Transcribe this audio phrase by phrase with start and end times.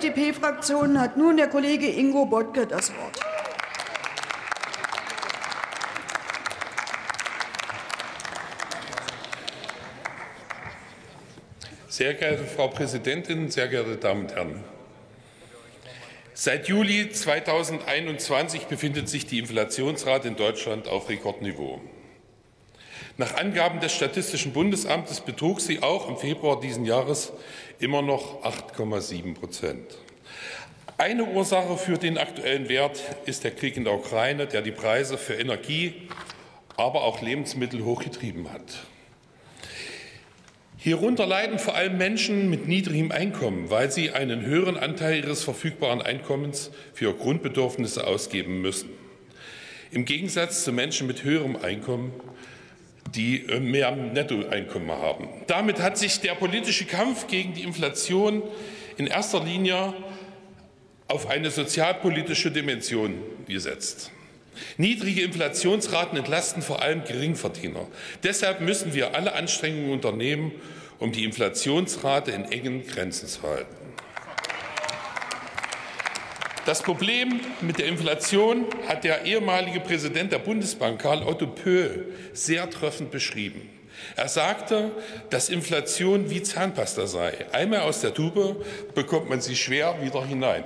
[0.00, 3.20] FDP-Fraktion hat nun der Kollege Ingo Bottke das Wort.
[11.88, 14.64] Sehr geehrte Frau Präsidentin, sehr geehrte Damen und Herren!
[16.32, 21.80] Seit Juli 2021 befindet sich die Inflationsrate in Deutschland auf Rekordniveau.
[23.20, 27.34] Nach Angaben des Statistischen Bundesamtes betrug sie auch im Februar diesen Jahres
[27.78, 29.98] immer noch 8,7 Prozent.
[30.96, 35.18] Eine Ursache für den aktuellen Wert ist der Krieg in der Ukraine, der die Preise
[35.18, 36.08] für Energie,
[36.78, 38.86] aber auch Lebensmittel hochgetrieben hat.
[40.78, 46.00] Hierunter leiden vor allem Menschen mit niedrigem Einkommen, weil sie einen höheren Anteil ihres verfügbaren
[46.00, 48.88] Einkommens für Grundbedürfnisse ausgeben müssen.
[49.90, 52.14] Im Gegensatz zu Menschen mit höherem Einkommen,
[53.14, 55.28] die äh, mehr Nettoeinkommen haben.
[55.46, 58.42] Damit hat sich der politische Kampf gegen die Inflation
[58.96, 59.94] in erster Linie
[61.08, 63.14] auf eine sozialpolitische Dimension
[63.48, 64.12] gesetzt.
[64.76, 67.86] Niedrige Inflationsraten entlasten vor allem Geringverdiener.
[68.22, 70.52] Deshalb müssen wir alle Anstrengungen unternehmen,
[70.98, 73.74] um die Inflationsrate in engen Grenzen zu halten.
[76.66, 82.68] Das Problem mit der Inflation hat der ehemalige Präsident der Bundesbank Karl Otto Pöhl sehr
[82.68, 83.62] treffend beschrieben.
[84.14, 84.90] Er sagte,
[85.30, 87.46] dass Inflation wie Zahnpasta sei.
[87.52, 90.64] Einmal aus der Tube bekommt man sie schwer wieder hinein.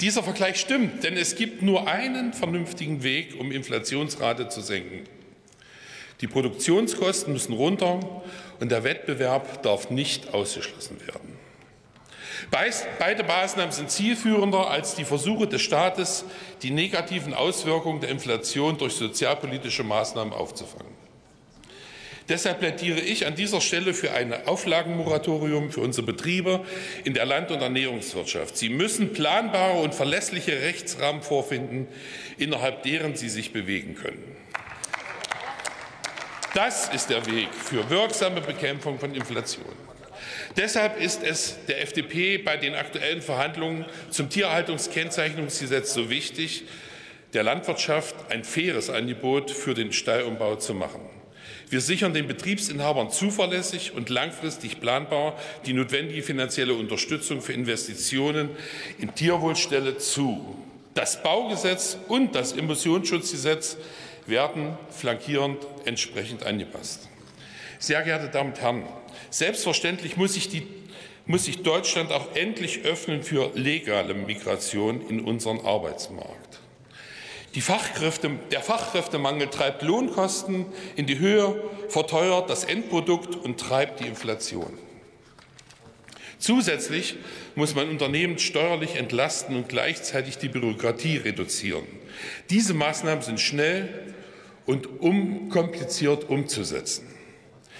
[0.00, 5.04] Dieser Vergleich stimmt, denn es gibt nur einen vernünftigen Weg, um Inflationsrate zu senken.
[6.20, 8.22] Die Produktionskosten müssen runter
[8.60, 11.29] und der Wettbewerb darf nicht ausgeschlossen werden.
[12.50, 16.24] Beide Maßnahmen sind zielführender als die Versuche des Staates,
[16.62, 21.00] die negativen Auswirkungen der Inflation durch sozialpolitische Maßnahmen aufzufangen.
[22.30, 26.64] Deshalb plädiere ich an dieser Stelle für ein Auflagenmoratorium für unsere Betriebe
[27.02, 28.56] in der Land- und Ernährungswirtschaft.
[28.56, 31.88] Sie müssen planbare und verlässliche Rechtsrahmen vorfinden,
[32.38, 34.36] innerhalb deren sie sich bewegen können.
[36.54, 39.89] Das ist der Weg für wirksame Bekämpfung von Inflation.
[40.56, 46.64] Deshalb ist es der FDP bei den aktuellen Verhandlungen zum Tierhaltungskennzeichnungsgesetz so wichtig,
[47.32, 51.00] der Landwirtschaft ein faires Angebot für den Stallumbau zu machen.
[51.68, 58.50] Wir sichern den Betriebsinhabern zuverlässig und langfristig planbar die notwendige finanzielle Unterstützung für Investitionen
[58.98, 60.56] in Tierwohlstelle zu.
[60.94, 63.76] Das Baugesetz und das Emissionsschutzgesetz
[64.26, 67.08] werden flankierend entsprechend angepasst.
[67.78, 68.82] Sehr geehrte Damen und Herren,
[69.28, 70.66] selbstverständlich muss sich, die,
[71.26, 76.60] muss sich Deutschland auch endlich öffnen für legale Migration in unseren Arbeitsmarkt.
[77.60, 80.66] Fachkräfte, der Fachkräftemangel treibt Lohnkosten
[80.96, 84.78] in die Höhe, verteuert das Endprodukt und treibt die Inflation.
[86.38, 87.16] Zusätzlich
[87.54, 91.84] muss man Unternehmen steuerlich entlasten und gleichzeitig die Bürokratie reduzieren.
[92.48, 94.14] Diese Maßnahmen sind schnell
[94.64, 97.06] und unkompliziert umzusetzen.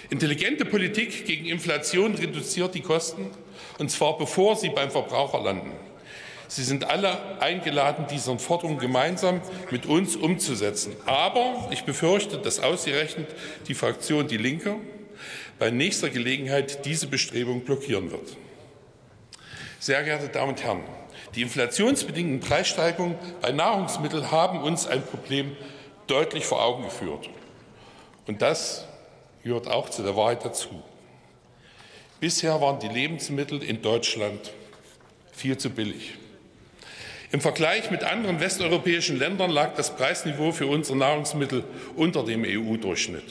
[0.09, 3.29] Intelligente Politik gegen Inflation reduziert die Kosten,
[3.77, 5.71] und zwar bevor sie beim Verbraucher landen.
[6.47, 10.93] Sie sind alle eingeladen, diese Forderung gemeinsam mit uns umzusetzen.
[11.05, 13.29] Aber ich befürchte, dass ausgerechnet
[13.69, 14.75] die Fraktion Die Linke
[15.59, 18.35] bei nächster Gelegenheit diese Bestrebung blockieren wird.
[19.79, 20.81] Sehr geehrte Damen und Herren,
[21.35, 25.55] die inflationsbedingten Preissteigerungen bei Nahrungsmitteln haben uns ein Problem
[26.07, 27.29] deutlich vor Augen geführt.
[28.27, 28.85] Und das
[29.43, 30.83] gehört auch zu der Wahrheit dazu.
[32.19, 34.53] Bisher waren die Lebensmittel in Deutschland
[35.31, 36.13] viel zu billig.
[37.31, 41.63] Im Vergleich mit anderen westeuropäischen Ländern lag das Preisniveau für unsere Nahrungsmittel
[41.95, 43.23] unter dem EU-Durchschnitt.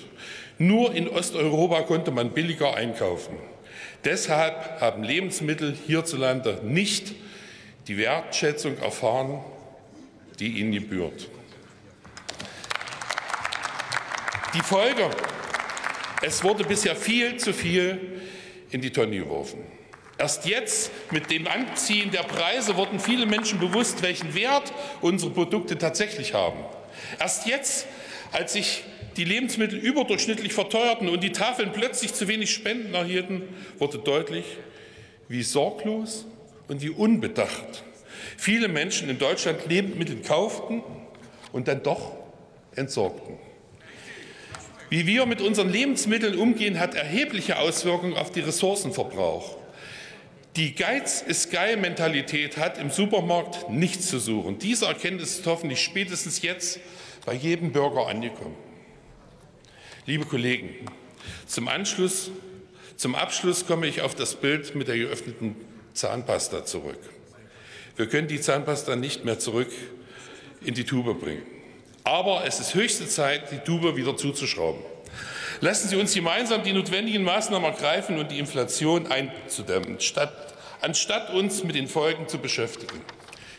[0.59, 3.37] Nur in Osteuropa konnte man billiger einkaufen.
[4.05, 7.13] Deshalb haben Lebensmittel hierzulande nicht
[7.89, 9.45] die Wertschätzung erfahren,
[10.39, 11.29] die ihnen gebührt.
[14.55, 15.11] Die Folge,
[16.23, 18.21] es wurde bisher viel zu viel
[18.71, 19.61] in die Tonne geworfen.
[20.19, 25.79] Erst jetzt mit dem Anziehen der Preise wurden viele Menschen bewusst, welchen Wert unsere Produkte
[25.79, 26.59] tatsächlich haben.
[27.19, 27.87] Erst jetzt,
[28.33, 28.85] als sich
[29.17, 33.43] die Lebensmittel überdurchschnittlich verteuerten und die Tafeln plötzlich zu wenig Spenden erhielten,
[33.79, 34.45] wurde deutlich,
[35.29, 36.27] wie sorglos
[36.69, 37.85] und wie unbedacht
[38.41, 40.83] viele Menschen in Deutschland Lebensmittel kauften
[41.53, 42.13] und dann doch
[42.75, 43.39] entsorgten.
[44.91, 49.57] Wie wir mit unseren Lebensmitteln umgehen, hat erhebliche Auswirkungen auf den Ressourcenverbrauch.
[50.57, 54.59] Die Geiz ist geil Mentalität hat im Supermarkt nichts zu suchen.
[54.59, 56.81] Diese Erkenntnis ist hoffentlich spätestens jetzt
[57.25, 58.57] bei jedem Bürger angekommen.
[60.07, 60.71] Liebe Kollegen,
[61.47, 62.33] zum, Anschluss,
[62.97, 65.55] zum Abschluss komme ich auf das Bild mit der geöffneten
[65.95, 66.99] Zahnpasta zurück.
[67.95, 69.71] Wir können die Zahnpasta nicht mehr zurück
[70.63, 71.60] in die Tube bringen.
[72.05, 74.81] Aber es ist höchste Zeit, die Tube wieder zuzuschrauben.
[75.61, 80.33] Lassen Sie uns gemeinsam die notwendigen Maßnahmen ergreifen und die Inflation einzudämmen, statt,
[80.81, 83.01] anstatt uns mit den Folgen zu beschäftigen.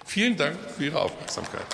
[0.06, 1.66] Vielen Dank für Ihre Aufmerksamkeit.